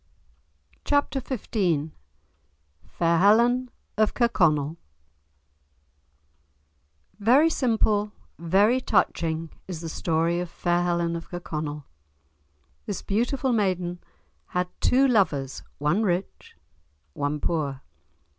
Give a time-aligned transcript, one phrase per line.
[0.83, 1.91] *Chapter XV*
[2.87, 4.77] *Fair Helen of Kirkconnell*
[7.19, 11.85] Very simple, very touching, is the story of fair Helen of Kirkconnell.
[12.87, 13.99] This beautiful maiden
[14.47, 16.55] had two lovers, one rich,
[17.13, 17.81] one poor.